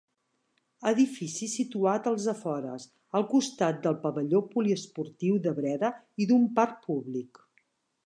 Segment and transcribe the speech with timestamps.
[0.91, 2.89] Edifici situat als afores,
[3.21, 7.45] al costat del pavelló poliesportiu de Breda i d'un parc públic.